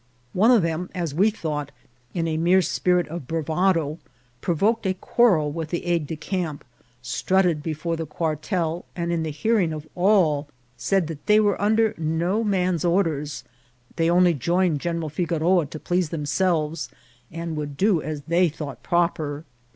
One 0.33 0.49
of 0.49 0.63
them, 0.63 0.89
as 0.95 1.13
we 1.13 1.29
thought, 1.29 1.71
in 2.15 2.27
a 2.27 2.35
mere 2.35 2.63
spirit 2.63 3.07
of 3.09 3.27
bravado, 3.27 3.99
provoked 4.41 4.87
a 4.87 4.95
quarrel 4.95 5.51
with 5.51 5.69
the 5.69 5.83
aiddecamp, 5.85 6.61
strutted 7.03 7.61
before 7.61 7.95
the 7.95 8.07
quartel, 8.07 8.85
and 8.95 9.11
in 9.11 9.21
the 9.21 9.29
hearing 9.29 9.71
of 9.71 9.87
all 9.93 10.47
said 10.75 11.05
that 11.05 11.27
they 11.27 11.39
were 11.39 11.61
under 11.61 11.93
no 11.99 12.43
man's 12.43 12.83
or 12.83 13.03
ders; 13.03 13.43
they 13.95 14.09
only 14.09 14.33
joined 14.33 14.81
General 14.81 15.09
Figoroa 15.09 15.67
to 15.67 15.79
please 15.79 16.09
them 16.09 16.25
selves, 16.25 16.89
and 17.31 17.55
would 17.55 17.77
do 17.77 18.01
as 18.01 18.23
they 18.23 18.49
thought 18.49 18.81
proper. 18.81 19.45